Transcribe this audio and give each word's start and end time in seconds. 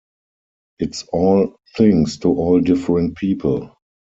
It's 0.79 1.03
all 1.13 1.57
things 1.77 2.17
to 2.21 2.29
all 2.29 2.59
different 2.59 3.17
people. 3.17 3.71